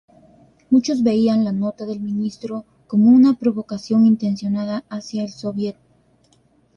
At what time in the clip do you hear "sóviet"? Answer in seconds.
5.29-5.75